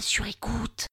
sur 0.00 0.26
écoute. 0.26 0.86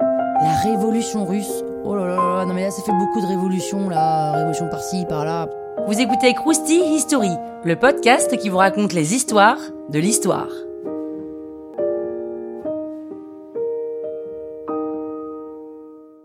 La 0.00 0.54
révolution 0.64 1.24
russe. 1.24 1.64
Oh 1.84 1.94
là 1.94 2.06
là 2.06 2.16
là, 2.16 2.44
non 2.44 2.54
mais 2.54 2.62
là 2.62 2.70
ça 2.70 2.82
fait 2.82 2.92
beaucoup 2.92 3.20
de 3.20 3.26
révolutions 3.26 3.88
là, 3.88 4.32
révolution 4.32 4.68
par-ci, 4.68 5.04
par-là. 5.08 5.48
Vous 5.86 5.98
écoutez 5.98 6.34
Krusty 6.34 6.78
History, 6.94 7.30
le 7.64 7.76
podcast 7.76 8.36
qui 8.36 8.48
vous 8.48 8.58
raconte 8.58 8.92
les 8.92 9.14
histoires 9.14 9.58
de 9.88 9.98
l'histoire. 9.98 10.48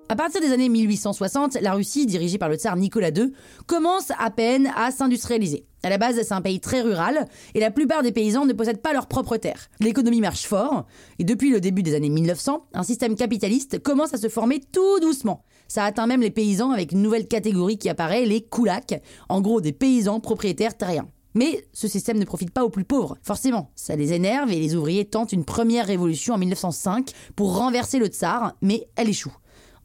À 0.10 0.16
partir 0.16 0.40
des 0.40 0.52
années 0.52 0.70
1860, 0.70 1.58
la 1.62 1.74
Russie, 1.74 2.06
dirigée 2.06 2.38
par 2.38 2.50
le 2.50 2.56
tsar 2.56 2.76
Nicolas 2.76 3.10
II, 3.10 3.34
commence 3.66 4.12
à 4.20 4.30
peine 4.30 4.72
à 4.76 4.92
s'industrialiser. 4.92 5.66
À 5.86 5.90
la 5.90 6.00
base, 6.00 6.20
c'est 6.20 6.34
un 6.34 6.42
pays 6.42 6.60
très 6.60 6.82
rural 6.82 7.28
et 7.54 7.60
la 7.60 7.70
plupart 7.70 8.02
des 8.02 8.12
paysans 8.12 8.48
ne 8.48 8.54
possèdent 8.54 8.82
pas 8.82 8.92
leur 8.92 9.06
propre 9.06 9.38
terre. 9.38 9.70
L'économie 9.80 10.20
marche 10.20 10.48
fort 10.48 10.88
et 11.20 11.24
depuis 11.24 11.52
le 11.52 11.62
début 11.62 11.84
des 11.84 11.94
années 11.94 12.10
1900, 12.10 12.66
un 12.74 12.82
système 12.82 13.16
capitaliste 13.16 13.78
commence 13.84 14.16
à 14.16 14.18
se 14.18 14.28
former 14.28 14.62
tout 14.72 15.00
doucement. 15.00 15.44
Ça 15.68 15.84
atteint 15.84 16.08
même 16.08 16.22
les 16.22 16.32
paysans 16.32 16.72
avec 16.72 16.92
une 16.92 17.04
nouvelle 17.04 17.28
catégorie 17.28 17.78
qui 17.78 17.88
apparaît, 17.88 18.26
les 18.26 18.42
koulaks, 18.42 19.00
en 19.30 19.42
gros 19.42 19.62
des 19.62 19.74
paysans 19.74 20.20
propriétaires 20.20 20.76
terriens. 20.76 21.08
Mais 21.36 21.68
ce 21.72 21.88
système 21.88 22.18
ne 22.18 22.26
profite 22.26 22.50
pas 22.50 22.64
aux 22.64 22.72
plus 22.72 22.84
pauvres. 22.84 23.20
Forcément, 23.22 23.70
ça 23.76 23.96
les 23.96 24.12
énerve 24.12 24.52
et 24.52 24.60
les 24.60 24.74
ouvriers 24.74 25.06
tentent 25.06 25.34
une 25.34 25.46
première 25.46 25.86
révolution 25.86 26.34
en 26.34 26.40
1905 26.40 27.12
pour 27.36 27.60
renverser 27.60 28.00
le 28.00 28.08
tsar, 28.08 28.56
mais 28.64 28.88
elle 28.96 29.10
échoue. 29.10 29.36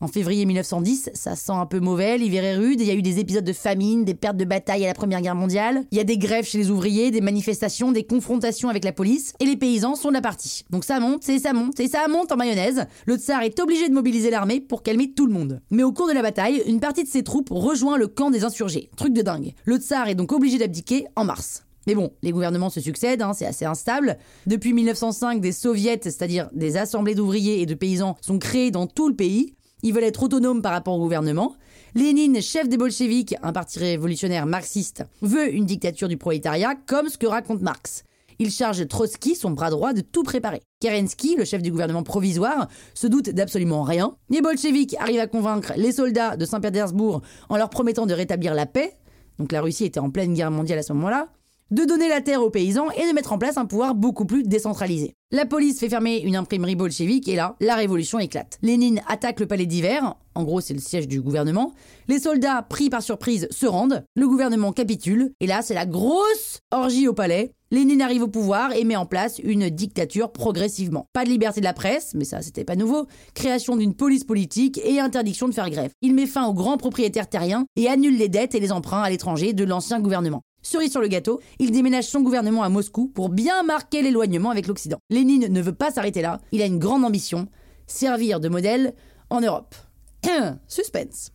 En 0.03 0.09
février 0.09 0.47
1910, 0.47 1.11
ça 1.13 1.37
sent 1.37 1.53
un 1.53 1.67
peu 1.67 1.79
mauvais, 1.79 2.17
l'hiver 2.17 2.43
est 2.43 2.57
rude, 2.57 2.81
il 2.81 2.87
y 2.87 2.91
a 2.91 2.95
eu 2.95 3.03
des 3.03 3.19
épisodes 3.19 3.45
de 3.45 3.53
famine, 3.53 4.07
des 4.07 4.15
pertes 4.15 4.39
de 4.39 4.47
bataille 4.47 4.85
à 4.85 4.89
la 4.89 4.95
Première 4.95 5.21
Guerre 5.21 5.35
mondiale, 5.35 5.85
il 5.91 5.99
y 5.99 6.01
a 6.01 6.05
des 6.05 6.17
grèves 6.17 6.47
chez 6.47 6.57
les 6.57 6.71
ouvriers, 6.71 7.11
des 7.11 7.21
manifestations, 7.21 7.93
des 7.93 8.05
confrontations 8.05 8.71
avec 8.71 8.83
la 8.83 8.93
police, 8.93 9.35
et 9.41 9.45
les 9.45 9.59
paysans 9.59 9.97
sont 9.97 10.09
de 10.09 10.15
la 10.15 10.23
partie. 10.23 10.65
Donc 10.71 10.85
ça 10.85 11.01
monte, 11.01 11.29
et 11.29 11.39
ça 11.39 11.53
monte, 11.53 11.87
ça 11.87 12.09
monte 12.09 12.33
en 12.33 12.37
mayonnaise. 12.37 12.87
Le 13.05 13.17
tsar 13.17 13.43
est 13.43 13.61
obligé 13.61 13.91
de 13.91 13.95
mobiliser 13.95 14.31
l'armée 14.31 14.63
pour 14.63 14.83
calmer 14.83 15.13
tout 15.13 15.27
le 15.27 15.35
monde. 15.35 15.61
Mais 15.71 15.83
au 15.83 15.93
cours 15.93 16.09
de 16.09 16.15
la 16.15 16.23
bataille, 16.23 16.63
une 16.67 16.81
partie 16.81 17.05
de 17.05 17.09
ses 17.09 17.23
troupes 17.23 17.51
rejoint 17.51 17.99
le 17.99 18.09
camp 18.09 18.31
des 18.31 18.45
insurgés. 18.45 18.89
Truc 18.97 19.13
de 19.13 19.21
dingue. 19.21 19.53
Le 19.67 19.77
tsar 19.77 20.09
est 20.09 20.15
donc 20.15 20.33
obligé 20.33 20.57
d'abdiquer 20.57 21.09
en 21.15 21.27
mars. 21.27 21.65
Mais 21.87 21.95
bon, 21.95 22.11
les 22.23 22.31
gouvernements 22.31 22.71
se 22.71 22.81
succèdent, 22.81 23.23
hein, 23.23 23.33
c'est 23.35 23.47
assez 23.47 23.65
instable. 23.65 24.17
Depuis 24.47 24.73
1905, 24.73 25.41
des 25.41 25.53
soviets, 25.53 26.01
c'est-à-dire 26.03 26.49
des 26.53 26.77
assemblées 26.77 27.15
d'ouvriers 27.15 27.61
et 27.61 27.67
de 27.67 27.75
paysans, 27.75 28.17
sont 28.21 28.39
créés 28.39 28.71
dans 28.71 28.87
tout 28.87 29.09
le 29.09 29.15
pays. 29.17 29.55
Ils 29.83 29.93
veulent 29.95 30.05
être 30.05 30.23
autonomes 30.23 30.63
par 30.63 30.73
rapport 30.73 30.95
au 30.95 31.01
gouvernement. 31.01 31.55
Lénine, 31.95 32.41
chef 32.41 32.69
des 32.69 32.77
bolcheviks, 32.77 33.35
un 33.43 33.53
parti 33.53 33.79
révolutionnaire 33.79 34.47
marxiste, 34.47 35.05
veut 35.23 35.53
une 35.53 35.67
dictature 35.67 36.09
du 36.09 36.17
prolétariat, 36.17 36.75
comme 36.87 37.09
ce 37.09 37.19
que 37.19 37.27
raconte 37.27 37.63
Marx. 37.63 38.05
Il 38.39 38.51
charge 38.51 38.89
Trotsky, 38.89 39.35
son 39.35 39.51
bras 39.51 39.71
droit, 39.71 39.93
de 39.93 40.01
tout 40.01 40.23
préparer. 40.23 40.63
Kerensky, 40.81 41.37
le 41.37 41.45
chef 41.45 41.61
du 41.61 41.71
gouvernement 41.71 42.03
provisoire, 42.03 42.69
se 42.95 43.07
doute 43.07 43.29
d'absolument 43.31 43.83
rien. 43.83 44.17
Les 44.31 44.41
bolcheviks 44.41 44.97
arrivent 44.99 45.21
à 45.21 45.27
convaincre 45.27 45.75
les 45.77 45.93
soldats 45.93 46.37
de 46.37 46.47
Saint-Pétersbourg 46.47 47.21
en 47.51 47.57
leur 47.59 47.69
promettant 47.69 48.07
de 48.07 48.15
rétablir 48.15 48.55
la 48.55 48.65
paix. 48.67 48.95
Donc 49.39 49.53
la 49.53 49.61
Russie 49.61 49.85
était 49.85 50.01
en 50.01 50.11
pleine 50.11 50.33
guerre 50.33 50.51
mondiale 50.51 50.79
à 50.79 50.83
ce 50.83 50.93
moment-là 50.95 51.29
de 51.71 51.85
donner 51.85 52.09
la 52.09 52.21
terre 52.21 52.43
aux 52.43 52.51
paysans 52.51 52.91
et 52.91 53.07
de 53.07 53.15
mettre 53.15 53.33
en 53.33 53.39
place 53.39 53.57
un 53.57 53.67
pouvoir 53.67 53.95
beaucoup 53.95 54.25
plus 54.25 54.43
décentralisé. 54.43 55.15
La 55.33 55.47
police 55.47 55.79
fait 55.79 55.89
fermer 55.89 56.19
une 56.19 56.35
imprimerie 56.35 56.75
bolchevique 56.75 57.29
et 57.29 57.37
là, 57.37 57.55
la 57.61 57.77
révolution 57.77 58.19
éclate. 58.19 58.59
Lénine 58.63 59.01
attaque 59.07 59.39
le 59.39 59.47
palais 59.47 59.67
d'hiver, 59.67 60.17
en 60.35 60.43
gros 60.43 60.61
c'est 60.61 60.75
le 60.75 60.81
siège 60.81 61.07
du 61.07 61.21
gouvernement. 61.21 61.73
Les 62.09 62.19
soldats, 62.19 62.63
pris 62.63 62.91
par 62.91 63.03
surprise, 63.03 63.47
se 63.53 63.67
rendent. 63.67 64.05
Le 64.17 64.27
gouvernement 64.27 64.73
capitule 64.73 65.33
et 65.39 65.47
là 65.47 65.63
c'est 65.63 65.75
la 65.75 65.87
grosse 65.87 66.59
orgie 66.73 67.07
au 67.07 67.15
palais. 67.15 67.53
Lénine 67.71 68.03
arrive 68.03 68.25
au 68.25 68.29
pouvoir 68.29 68.73
et 68.75 68.83
met 68.83 68.97
en 68.97 69.07
place 69.07 69.39
une 69.39 69.71
dictature 69.71 70.33
progressivement. 70.33 71.07
Pas 71.13 71.25
de 71.25 71.31
liberté 71.31 71.61
de 71.61 71.65
la 71.67 71.73
presse, 71.73 72.15
mais 72.17 72.25
ça 72.25 72.43
c'était 72.43 72.65
pas 72.65 72.75
nouveau. 72.75 73.07
Création 73.35 73.77
d'une 73.77 73.95
police 73.95 74.25
politique 74.25 74.81
et 74.85 74.99
interdiction 74.99 75.47
de 75.47 75.55
faire 75.55 75.71
grève. 75.71 75.93
Il 76.03 76.17
met 76.17 76.27
fin 76.27 76.49
aux 76.49 76.55
grands 76.55 76.79
propriétaires 76.79 77.29
terriens 77.29 77.67
et 77.77 77.87
annule 77.87 78.19
les 78.19 78.29
dettes 78.29 78.57
et 78.57 78.61
les 78.61 78.73
emprunts 78.73 79.03
à 79.03 79.11
l'étranger 79.11 79.53
de 79.53 79.63
l'ancien 79.63 80.01
gouvernement. 80.01 80.43
Cerise 80.63 80.91
sur 80.91 81.01
le 81.01 81.09
gâteau, 81.09 81.41
il 81.59 81.71
déménage 81.71 82.05
son 82.05 82.21
gouvernement 82.21 82.63
à 82.63 82.69
Moscou 82.69 83.09
pour 83.09 83.29
bien 83.29 83.63
marquer 83.63 84.03
l'éloignement 84.03 84.51
avec 84.51 84.67
l'Occident. 84.67 84.99
Lénine 85.09 85.49
ne 85.49 85.63
veut 85.63 85.75
pas 85.75 85.91
s'arrêter 85.91 86.23
là, 86.23 86.41
il 86.53 86.63
a 86.63 86.67
une 86.67 86.79
grande 86.79 87.05
ambition, 87.05 87.49
servir 87.87 88.41
de 88.41 88.49
modèle 88.49 88.95
en 89.31 89.41
Europe. 89.41 89.75
Suspense. 90.69 91.33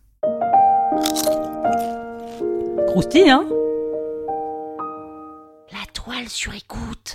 Croustille, 2.86 3.30
hein? 3.30 3.46
La 5.72 5.84
toile 5.92 6.28
sur 6.28 6.54
écoute. 6.54 7.14